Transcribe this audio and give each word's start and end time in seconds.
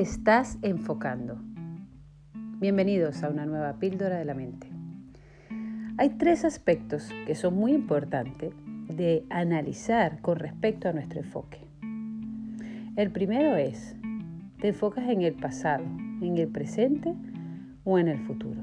estás 0.00 0.58
enfocando? 0.62 1.38
Bienvenidos 2.58 3.22
a 3.22 3.28
una 3.28 3.46
nueva 3.46 3.78
píldora 3.78 4.18
de 4.18 4.24
la 4.24 4.34
mente. 4.34 4.66
Hay 5.98 6.10
tres 6.10 6.44
aspectos 6.44 7.10
que 7.28 7.36
son 7.36 7.54
muy 7.54 7.72
importantes 7.72 8.52
de 8.88 9.24
analizar 9.30 10.20
con 10.20 10.40
respecto 10.40 10.88
a 10.88 10.92
nuestro 10.92 11.20
enfoque. 11.20 11.58
El 12.96 13.12
primero 13.12 13.54
es, 13.54 13.94
¿te 14.60 14.68
enfocas 14.68 15.08
en 15.08 15.22
el 15.22 15.34
pasado, 15.34 15.84
en 16.20 16.38
el 16.38 16.48
presente 16.48 17.14
o 17.84 17.96
en 17.96 18.08
el 18.08 18.18
futuro? 18.18 18.62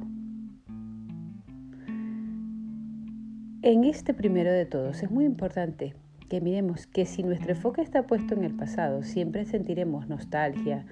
En 3.62 3.86
este 3.86 4.13
primero 4.13 4.52
de 4.52 4.66
todos 4.66 5.02
es 5.02 5.09
muy 5.09 5.23
importante 5.23 5.95
que 6.30 6.41
miremos 6.41 6.88
que 6.88 7.05
si 7.05 7.23
nuestro 7.23 7.52
enfoque 7.52 7.82
está 7.82 8.04
puesto 8.04 8.34
en 8.36 8.44
el 8.44 8.54
pasado, 8.54 9.04
siempre 9.04 9.45
sentiremos 9.45 10.09
nostalgia, 10.09 10.86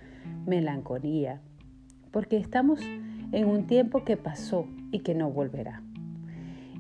melancolía, 0.45 1.41
porque 2.11 2.37
estamos 2.37 2.81
en 3.31 3.45
un 3.47 3.67
tiempo 3.67 4.03
que 4.03 4.17
pasó 4.17 4.65
y 4.91 4.99
que 4.99 5.13
no 5.13 5.29
volverá. 5.29 5.81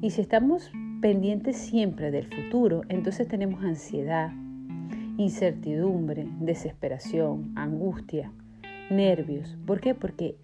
Y 0.01 0.11
si 0.11 0.21
estamos 0.21 0.71
pendientes 1.01 1.57
siempre 1.57 2.11
del 2.11 2.25
futuro, 2.25 2.81
entonces 2.89 3.27
tenemos 3.27 3.63
ansiedad, 3.63 4.31
incertidumbre, 5.17 6.27
desesperación, 6.39 7.51
angustia, 7.55 8.31
nervios. 8.89 9.57
¿Por 9.65 9.81
qué? 9.81 9.93
Porque 9.93 10.37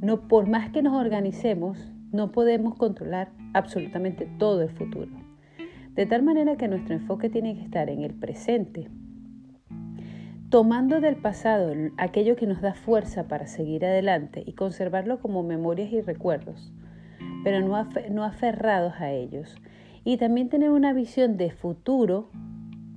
no 0.00 0.28
por 0.28 0.48
más 0.48 0.70
que 0.70 0.82
nos 0.82 0.94
organicemos, 0.94 1.92
no 2.10 2.32
podemos 2.32 2.74
controlar 2.74 3.30
absolutamente 3.54 4.28
todo 4.38 4.62
el 4.62 4.70
futuro. 4.70 5.10
De 5.94 6.06
tal 6.06 6.22
manera 6.22 6.56
que 6.56 6.68
nuestro 6.68 6.94
enfoque 6.94 7.28
tiene 7.28 7.54
que 7.54 7.62
estar 7.62 7.88
en 7.88 8.02
el 8.02 8.14
presente, 8.14 8.88
tomando 10.52 11.00
del 11.00 11.16
pasado 11.16 11.72
aquello 11.96 12.36
que 12.36 12.46
nos 12.46 12.60
da 12.60 12.74
fuerza 12.74 13.26
para 13.26 13.46
seguir 13.46 13.86
adelante 13.86 14.42
y 14.44 14.52
conservarlo 14.52 15.18
como 15.18 15.42
memorias 15.42 15.90
y 15.94 16.02
recuerdos, 16.02 16.74
pero 17.42 17.66
no, 17.66 18.22
aferrados 18.22 18.92
a 19.00 19.12
ellos. 19.12 19.56
Y 20.04 20.18
también 20.18 20.50
tener 20.50 20.68
una 20.68 20.92
visión 20.92 21.38
de 21.38 21.52
futuro, 21.52 22.28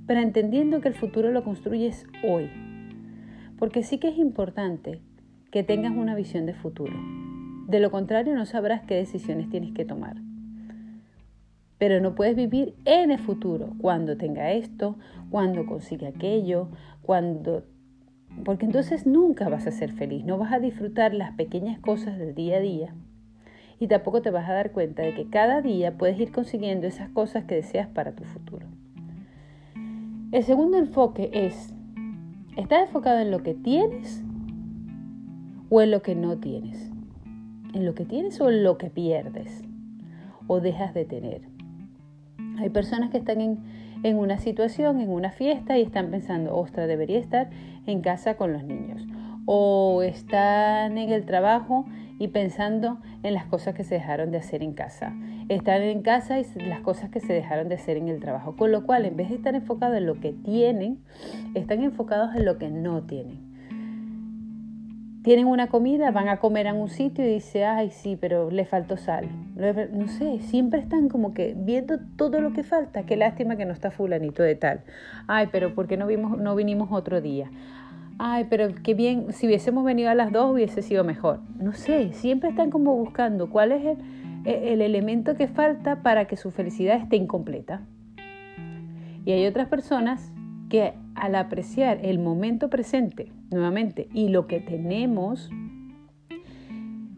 pero 0.05 0.19
entendiendo 0.19 0.81
que 0.81 0.89
el 0.89 0.95
futuro 0.95 1.31
lo 1.31 1.45
construyes 1.45 2.05
hoy. 2.27 2.49
Porque 3.57 3.83
sí 3.83 3.99
que 3.99 4.09
es 4.09 4.17
importante 4.17 4.99
que 5.49 5.63
tengas 5.63 5.95
una 5.95 6.13
visión 6.13 6.45
de 6.45 6.55
futuro. 6.55 6.93
De 7.69 7.79
lo 7.79 7.89
contrario 7.89 8.35
no 8.35 8.45
sabrás 8.45 8.81
qué 8.81 8.95
decisiones 8.95 9.49
tienes 9.49 9.71
que 9.71 9.85
tomar. 9.85 10.17
Pero 11.85 12.01
no 12.01 12.15
puedes 12.15 12.35
vivir 12.35 12.73
en 12.85 13.11
el 13.11 13.19
futuro, 13.19 13.75
cuando 13.77 14.17
tenga 14.17 14.53
esto, 14.53 14.95
cuando 15.29 15.67
consiga 15.67 16.07
aquello, 16.07 16.69
cuando... 17.03 17.63
Porque 18.43 18.65
entonces 18.65 19.05
nunca 19.05 19.49
vas 19.49 19.67
a 19.67 19.71
ser 19.71 19.91
feliz, 19.91 20.25
no 20.25 20.39
vas 20.39 20.51
a 20.51 20.57
disfrutar 20.57 21.13
las 21.13 21.35
pequeñas 21.35 21.79
cosas 21.79 22.17
del 22.17 22.33
día 22.33 22.57
a 22.57 22.59
día. 22.59 22.95
Y 23.79 23.85
tampoco 23.85 24.23
te 24.23 24.31
vas 24.31 24.49
a 24.49 24.53
dar 24.53 24.71
cuenta 24.71 25.03
de 25.03 25.13
que 25.13 25.29
cada 25.29 25.61
día 25.61 25.95
puedes 25.95 26.19
ir 26.19 26.31
consiguiendo 26.31 26.87
esas 26.87 27.09
cosas 27.09 27.43
que 27.43 27.53
deseas 27.53 27.87
para 27.87 28.13
tu 28.13 28.23
futuro. 28.23 28.65
El 30.31 30.41
segundo 30.41 30.79
enfoque 30.79 31.29
es, 31.33 31.71
¿estás 32.57 32.87
enfocado 32.87 33.19
en 33.19 33.29
lo 33.29 33.43
que 33.43 33.53
tienes 33.53 34.23
o 35.69 35.83
en 35.83 35.91
lo 35.91 36.01
que 36.01 36.15
no 36.15 36.39
tienes? 36.39 36.91
¿En 37.75 37.85
lo 37.85 37.93
que 37.93 38.05
tienes 38.05 38.41
o 38.41 38.49
en 38.49 38.63
lo 38.63 38.79
que 38.79 38.89
pierdes 38.89 39.63
o 40.47 40.61
dejas 40.61 40.95
de 40.95 41.05
tener? 41.05 41.54
Hay 42.59 42.69
personas 42.69 43.09
que 43.09 43.17
están 43.17 43.41
en, 43.41 44.17
una 44.17 44.37
situación, 44.37 45.01
en 45.01 45.09
una 45.09 45.31
fiesta 45.31 45.77
y 45.77 45.81
están 45.81 46.11
pensando, 46.11 46.55
ostras, 46.55 46.87
debería 46.87 47.19
estar 47.19 47.49
en 47.85 48.01
casa 48.01 48.35
con 48.35 48.53
los 48.53 48.63
niños. 48.63 49.05
O 49.45 50.01
están 50.03 50.97
en 50.97 51.11
el 51.11 51.25
trabajo 51.25 51.85
y 52.17 52.29
pensando 52.29 52.99
en 53.23 53.33
las 53.33 53.45
cosas 53.45 53.75
que 53.75 53.83
se 53.83 53.95
dejaron 53.95 54.31
de 54.31 54.37
hacer 54.37 54.63
en 54.63 54.73
casa. 54.73 55.13
Están 55.49 55.81
en 55.83 56.01
casa 56.01 56.39
y 56.39 56.45
las 56.61 56.81
cosas 56.81 57.09
que 57.09 57.19
se 57.19 57.33
dejaron 57.33 57.69
de 57.69 57.75
hacer 57.75 57.97
en 57.97 58.07
el 58.07 58.19
trabajo. 58.19 58.55
Con 58.55 58.71
lo 58.71 58.85
cual, 58.85 59.05
en 59.05 59.15
vez 59.15 59.29
de 59.29 59.35
estar 59.35 59.53
enfocados 59.53 59.97
en 59.97 60.05
lo 60.05 60.19
que 60.19 60.33
tienen, 60.33 61.03
están 61.53 61.83
enfocados 61.83 62.35
en 62.35 62.45
lo 62.45 62.57
que 62.57 62.69
no 62.69 63.03
tienen 63.03 63.44
tienen 65.25 65.47
una 65.47 65.69
comida, 65.69 66.11
van 66.11 66.29
a 66.29 66.37
comer 66.37 66.67
en 66.67 66.75
un 66.75 66.87
sitio 66.87 67.25
y 67.25 67.33
dice, 67.33 67.65
ay, 67.65 67.89
sí, 67.89 68.15
pero 68.15 68.51
le 68.51 68.63
faltó 68.63 68.95
sal. 68.95 69.27
No 69.91 70.07
sé, 70.07 70.37
siempre 70.41 70.79
están 70.79 71.09
como 71.09 71.33
que 71.33 71.55
viendo 71.57 71.97
todo 72.15 72.41
lo 72.41 72.53
que 72.53 72.61
falta. 72.61 73.07
Qué 73.07 73.17
lástima 73.17 73.55
que 73.55 73.65
no 73.65 73.73
está 73.73 73.89
fulanito 73.89 74.43
de 74.43 74.53
tal. 74.53 74.81
Ay, 75.25 75.49
pero 75.51 75.73
¿por 75.73 75.87
qué 75.87 75.97
no, 75.97 76.05
vimos, 76.05 76.37
no 76.37 76.55
vinimos 76.55 76.89
otro 76.91 77.21
día? 77.21 77.49
Ay, 78.19 78.45
pero 78.51 78.67
qué 78.83 78.93
bien, 78.93 79.33
si 79.33 79.47
hubiésemos 79.47 79.83
venido 79.83 80.11
a 80.11 80.13
las 80.13 80.31
dos 80.31 80.53
hubiese 80.53 80.83
sido 80.83 81.03
mejor. 81.03 81.39
No 81.59 81.73
sé, 81.73 82.13
siempre 82.13 82.51
están 82.51 82.69
como 82.69 82.95
buscando 82.95 83.49
cuál 83.49 83.71
es 83.71 83.83
el, 83.83 83.97
el 84.45 84.81
elemento 84.83 85.33
que 85.33 85.47
falta 85.47 86.03
para 86.03 86.25
que 86.25 86.37
su 86.37 86.51
felicidad 86.51 86.97
esté 86.97 87.15
incompleta. 87.15 87.81
Y 89.25 89.31
hay 89.31 89.47
otras 89.47 89.69
personas 89.69 90.31
que 90.69 90.93
al 91.15 91.35
apreciar 91.35 91.99
el 92.03 92.19
momento 92.19 92.69
presente, 92.69 93.31
nuevamente, 93.51 94.07
y 94.13 94.29
lo 94.29 94.47
que 94.47 94.59
tenemos, 94.59 95.49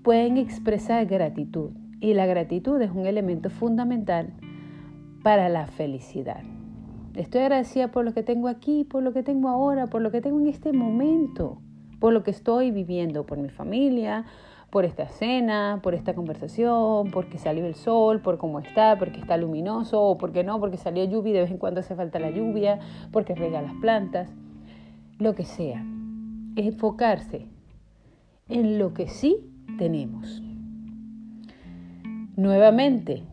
pueden 0.04 0.38
expresar 0.38 1.06
gratitud. 1.06 1.72
Y 2.00 2.14
la 2.14 2.26
gratitud 2.26 2.82
es 2.82 2.92
un 2.92 3.08
elemento 3.08 3.50
fundamental 3.50 4.34
para 5.24 5.50
la 5.50 5.68
felicidad. 5.68 6.44
Estoy 7.16 7.42
agradecida 7.42 7.92
por 7.92 8.06
lo 8.06 8.14
que 8.14 8.22
tengo 8.22 8.48
aquí, 8.48 8.84
por 8.84 9.02
lo 9.02 9.12
que 9.12 9.24
tengo 9.24 9.50
ahora, 9.50 9.88
por 9.88 10.02
lo 10.02 10.12
que 10.12 10.22
tengo 10.22 10.40
en 10.40 10.48
este 10.48 10.72
momento, 10.72 11.62
por 12.00 12.14
lo 12.14 12.24
que 12.24 12.32
estoy 12.32 12.72
viviendo, 12.72 13.26
por 13.26 13.38
mi 13.38 13.50
familia, 13.50 14.26
por 14.70 14.86
esta 14.86 15.08
cena, 15.08 15.80
por 15.82 15.94
esta 15.94 16.14
conversación, 16.14 17.10
porque 17.12 17.38
salió 17.38 17.66
el 17.66 17.76
sol, 17.76 18.22
por 18.22 18.38
cómo 18.38 18.60
está, 18.60 18.98
porque 18.98 19.20
está 19.20 19.38
luminoso, 19.38 20.02
o 20.02 20.18
porque 20.18 20.44
no, 20.44 20.60
porque 20.60 20.78
salió 20.78 21.04
lluvia 21.06 21.32
y 21.32 21.34
de 21.34 21.42
vez 21.42 21.52
en 21.52 21.58
cuando 21.58 21.80
hace 21.80 21.96
falta 21.96 22.20
la 22.20 22.32
lluvia, 22.32 22.80
porque 23.12 23.34
rega 23.34 23.62
las 23.62 23.74
plantas, 23.76 24.30
lo 25.20 25.36
que 25.36 25.46
sea. 25.46 25.84
Enfocarse 26.56 27.48
en 28.50 28.78
lo 28.78 28.94
que 28.94 29.08
sí 29.08 29.38
tenemos. 29.78 30.42
Nuevamente, 32.36 33.24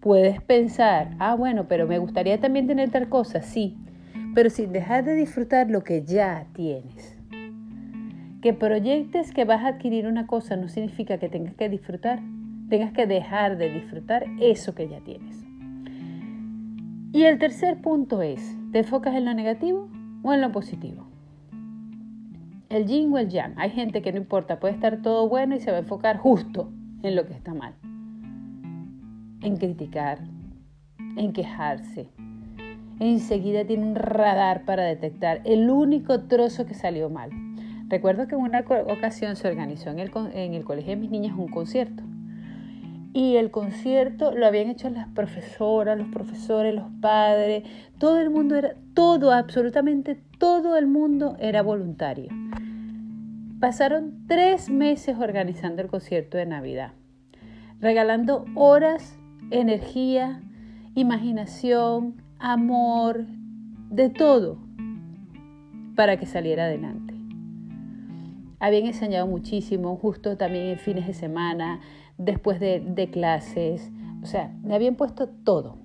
puedes 0.00 0.40
pensar, 0.40 1.16
ah, 1.18 1.34
bueno, 1.34 1.66
pero 1.68 1.86
me 1.86 1.98
gustaría 1.98 2.40
también 2.40 2.66
tener 2.66 2.90
tal 2.90 3.08
cosa, 3.08 3.42
sí, 3.42 3.76
pero 4.34 4.50
sin 4.50 4.72
dejar 4.72 5.04
de 5.04 5.14
disfrutar 5.14 5.70
lo 5.70 5.82
que 5.82 6.04
ya 6.04 6.46
tienes. 6.52 7.15
Que 8.46 8.52
proyectes 8.52 9.32
que 9.32 9.44
vas 9.44 9.64
a 9.64 9.70
adquirir 9.70 10.06
una 10.06 10.28
cosa 10.28 10.54
no 10.54 10.68
significa 10.68 11.18
que 11.18 11.28
tengas 11.28 11.56
que 11.56 11.68
disfrutar, 11.68 12.20
tengas 12.68 12.92
que 12.92 13.04
dejar 13.04 13.58
de 13.58 13.70
disfrutar 13.70 14.24
eso 14.40 14.72
que 14.72 14.88
ya 14.88 15.00
tienes. 15.00 15.44
Y 17.12 17.24
el 17.24 17.40
tercer 17.40 17.82
punto 17.82 18.22
es, 18.22 18.56
¿te 18.70 18.78
enfocas 18.78 19.16
en 19.16 19.24
lo 19.24 19.34
negativo 19.34 19.88
o 20.22 20.32
en 20.32 20.42
lo 20.42 20.52
positivo? 20.52 21.08
El 22.68 22.86
yin 22.86 23.12
o 23.12 23.18
el 23.18 23.30
yang. 23.30 23.54
Hay 23.56 23.70
gente 23.70 24.00
que 24.00 24.12
no 24.12 24.18
importa, 24.18 24.60
puede 24.60 24.74
estar 24.74 25.02
todo 25.02 25.28
bueno 25.28 25.56
y 25.56 25.60
se 25.60 25.72
va 25.72 25.78
a 25.78 25.80
enfocar 25.80 26.16
justo 26.18 26.70
en 27.02 27.16
lo 27.16 27.26
que 27.26 27.34
está 27.34 27.52
mal. 27.52 27.74
En 29.42 29.56
criticar, 29.56 30.20
en 31.16 31.32
quejarse. 31.32 32.10
Enseguida 33.00 33.64
tiene 33.64 33.86
un 33.86 33.96
radar 33.96 34.64
para 34.64 34.84
detectar 34.84 35.40
el 35.42 35.68
único 35.68 36.20
trozo 36.28 36.64
que 36.64 36.74
salió 36.74 37.10
mal. 37.10 37.45
Recuerdo 37.88 38.26
que 38.26 38.34
en 38.34 38.40
una 38.40 38.64
ocasión 38.88 39.36
se 39.36 39.46
organizó 39.46 39.90
en 39.90 40.00
el, 40.00 40.10
colegio 40.10 40.90
de 40.90 40.96
mis 40.96 41.10
niñas 41.10 41.36
un 41.38 41.48
concierto. 41.48 42.02
Y 43.12 43.36
el 43.36 43.50
concierto 43.50 44.32
lo 44.32 44.44
habían 44.46 44.68
hecho 44.68 44.90
las 44.90 45.08
profesoras, 45.08 45.96
los 45.96 46.08
profesores, 46.08 46.74
los 46.74 46.90
padres, 47.00 47.62
todo 47.98 48.18
el 48.18 48.28
mundo 48.28 48.56
era, 48.56 48.74
todo, 48.92 49.32
absolutamente 49.32 50.20
todo 50.38 50.76
el 50.76 50.86
mundo 50.86 51.36
era 51.38 51.62
voluntario. 51.62 52.28
Pasaron 53.60 54.26
tres 54.26 54.68
meses 54.68 55.16
organizando 55.18 55.80
el 55.80 55.88
concierto 55.88 56.36
de 56.36 56.44
Navidad, 56.44 56.92
regalando 57.80 58.44
horas, 58.54 59.16
energía, 59.50 60.42
imaginación, 60.94 62.20
amor, 62.38 63.26
de 63.90 64.10
todo, 64.10 64.58
para 65.94 66.18
que 66.18 66.26
saliera 66.26 66.64
adelante 66.64 67.15
habían 68.58 68.86
enseñado 68.86 69.26
muchísimo, 69.26 69.96
justo 69.96 70.36
también 70.36 70.66
en 70.66 70.78
fines 70.78 71.06
de 71.06 71.14
semana, 71.14 71.80
después 72.18 72.60
de, 72.60 73.10
clases, 73.12 73.90
o 74.22 74.26
sea, 74.26 74.54
me 74.62 74.74
habían 74.74 74.96
puesto 74.96 75.28
todo. 75.28 75.76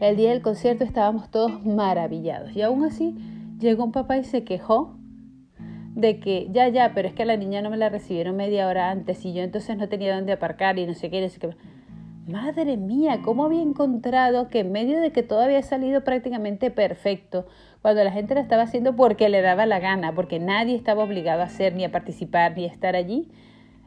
El 0.00 0.16
día 0.16 0.30
del 0.30 0.42
concierto 0.42 0.84
estábamos 0.84 1.30
todos 1.30 1.64
maravillados 1.64 2.54
y 2.54 2.62
aún 2.62 2.84
así 2.84 3.14
llegó 3.58 3.84
un 3.84 3.92
papá 3.92 4.18
y 4.18 4.24
se 4.24 4.44
quejó 4.44 4.96
de 5.94 6.18
que 6.18 6.48
ya, 6.50 6.68
ya, 6.68 6.92
pero 6.94 7.06
es 7.06 7.14
que 7.14 7.24
la 7.24 7.36
niña 7.36 7.62
no 7.62 7.70
me 7.70 7.76
la 7.76 7.88
recibieron 7.88 8.36
media 8.36 8.66
hora 8.66 8.90
antes 8.90 9.24
y 9.24 9.32
yo 9.32 9.42
entonces 9.42 9.76
no 9.76 9.88
tenía 9.88 10.14
dónde 10.14 10.32
aparcar 10.32 10.78
y 10.78 10.86
no 10.86 10.94
sé 10.94 11.10
qué, 11.10 11.20
no 11.20 11.28
sé 11.28 11.38
qué. 11.38 11.50
Madre 12.26 12.78
mía, 12.78 13.20
¿cómo 13.22 13.44
había 13.44 13.60
encontrado 13.60 14.48
que 14.48 14.60
en 14.60 14.72
medio 14.72 14.98
de 14.98 15.12
que 15.12 15.22
todo 15.22 15.40
había 15.42 15.62
salido 15.62 16.04
prácticamente 16.04 16.70
perfecto, 16.70 17.46
cuando 17.82 18.02
la 18.02 18.12
gente 18.12 18.34
lo 18.34 18.40
estaba 18.40 18.62
haciendo 18.62 18.96
porque 18.96 19.28
le 19.28 19.42
daba 19.42 19.66
la 19.66 19.78
gana, 19.78 20.14
porque 20.14 20.40
nadie 20.40 20.74
estaba 20.74 21.04
obligado 21.04 21.42
a 21.42 21.46
hacer, 21.46 21.74
ni 21.74 21.84
a 21.84 21.92
participar, 21.92 22.56
ni 22.56 22.64
a 22.64 22.68
estar 22.68 22.96
allí, 22.96 23.30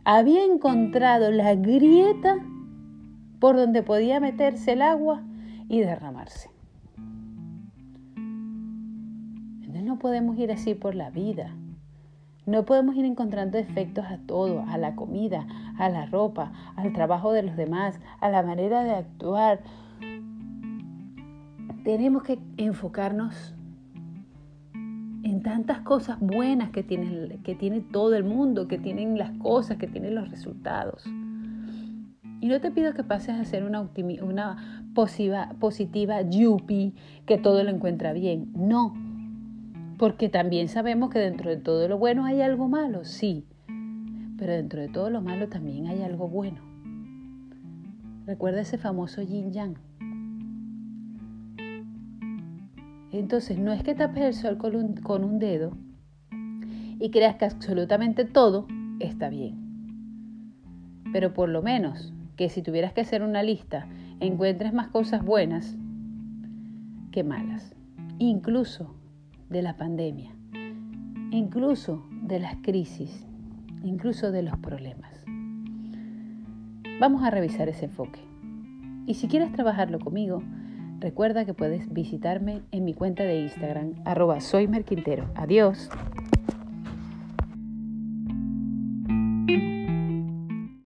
había 0.03 0.45
encontrado 0.45 1.31
la 1.31 1.55
grieta 1.55 2.37
por 3.39 3.55
donde 3.55 3.81
podía 3.81 4.19
meterse 4.19 4.73
el 4.73 4.83
agua 4.83 5.23
y 5.67 5.79
derramarse. 5.79 6.51
Entonces 9.61 9.83
no 9.83 9.97
podemos 9.97 10.37
ir 10.37 10.51
así 10.51 10.75
por 10.75 10.93
la 10.93 11.09
vida. 11.09 11.55
No 12.47 12.63
podemos 12.63 12.95
ir 12.95 13.03
encontrando 13.03 13.57
efectos 13.57 14.05
a 14.05 14.19
todo, 14.19 14.63
a 14.69 14.77
la 14.77 14.95
comida, 14.95 15.45
a 15.77 15.89
la 15.89 16.05
ropa, 16.05 16.53
al 16.77 16.93
trabajo 16.93 17.33
de 17.33 17.43
los 17.43 17.57
demás, 17.57 17.99
a 18.21 18.29
la 18.29 18.41
manera 18.41 18.85
de 18.85 18.91
actuar. 18.91 19.59
Tenemos 21.83 22.23
que 22.23 22.39
enfocarnos 22.55 23.53
en 24.73 25.41
tantas 25.43 25.81
cosas 25.81 26.21
buenas 26.21 26.69
que 26.69 26.83
tiene, 26.83 27.37
que 27.43 27.53
tiene 27.53 27.81
todo 27.81 28.15
el 28.15 28.23
mundo, 28.23 28.69
que 28.69 28.77
tienen 28.77 29.17
las 29.17 29.37
cosas, 29.39 29.75
que 29.75 29.87
tienen 29.87 30.15
los 30.15 30.31
resultados. 30.31 31.03
Y 32.39 32.47
no 32.47 32.61
te 32.61 32.71
pido 32.71 32.93
que 32.93 33.03
pases 33.03 33.35
a 33.35 33.43
ser 33.43 33.65
una, 33.65 33.89
una 34.21 34.85
positiva, 34.95 35.49
positiva 35.59 36.21
yuppie, 36.21 36.93
que 37.25 37.37
todo 37.37 37.61
lo 37.65 37.71
encuentra 37.71 38.13
bien. 38.13 38.53
No, 38.55 38.93
porque 39.97 40.29
también 40.29 40.67
sabemos 40.69 41.09
que 41.09 41.19
dentro 41.19 41.49
de 41.49 41.57
todo 41.57 41.87
lo 41.87 41.97
bueno 41.97 42.25
hay 42.25 42.41
algo 42.41 42.67
malo, 42.67 43.03
sí, 43.03 43.45
pero 44.37 44.53
dentro 44.53 44.81
de 44.81 44.89
todo 44.89 45.09
lo 45.09 45.21
malo 45.21 45.49
también 45.49 45.87
hay 45.87 46.03
algo 46.03 46.27
bueno. 46.27 46.61
Recuerda 48.25 48.61
ese 48.61 48.77
famoso 48.77 49.21
yin 49.21 49.51
yang. 49.51 49.75
Entonces, 53.11 53.57
no 53.57 53.71
es 53.71 53.83
que 53.83 53.95
tapes 53.95 54.23
el 54.23 54.33
sol 54.33 54.57
con 54.57 54.75
un, 55.23 55.39
dedo 55.39 55.71
y 56.99 57.09
creas 57.09 57.37
que 57.37 57.45
absolutamente 57.45 58.25
todo 58.25 58.67
está 58.99 59.29
bien. 59.29 59.55
Pero 61.13 61.33
por 61.33 61.49
lo 61.49 61.63
menos 61.63 62.13
que 62.35 62.49
si 62.49 62.61
tuvieras 62.61 62.93
que 62.93 63.01
hacer 63.01 63.23
una 63.23 63.41
lista, 63.41 63.87
encuentres 64.19 64.73
más 64.73 64.89
cosas 64.89 65.23
buenas 65.23 65.77
que 67.11 67.23
malas. 67.23 67.75
Incluso 68.19 68.93
de 69.49 69.61
la 69.61 69.77
pandemia, 69.77 70.31
incluso 71.31 72.05
de 72.23 72.39
las 72.39 72.55
crisis, 72.61 73.25
incluso 73.83 74.31
de 74.31 74.43
los 74.43 74.57
problemas. 74.57 75.11
Vamos 76.99 77.23
a 77.23 77.29
revisar 77.29 77.69
ese 77.69 77.85
enfoque. 77.85 78.19
Y 79.05 79.13
si 79.13 79.27
quieres 79.27 79.51
trabajarlo 79.51 79.99
conmigo, 79.99 80.41
recuerda 80.99 81.45
que 81.45 81.53
puedes 81.53 81.91
visitarme 81.93 82.61
en 82.71 82.83
mi 82.83 82.93
cuenta 82.93 83.23
de 83.23 83.41
Instagram, 83.41 83.93
arroba 84.03 84.41
soy 84.41 84.67
Merquintero. 84.67 85.29
Adiós. 85.35 85.89